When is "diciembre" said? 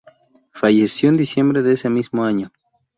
1.17-1.61